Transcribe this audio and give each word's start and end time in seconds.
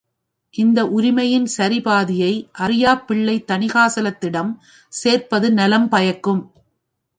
இந்த 0.53 0.85
உரிமையின் 0.87 1.47
சரிபாதியை 1.57 2.31
அறியாப் 2.57 3.07
பிள்ளை 3.07 3.43
தணிகாசலத்திடம் 3.47 4.51
சேர்ப்பது 4.93 5.49
நலம் 5.51 5.89
பயக்கும். 5.89 6.43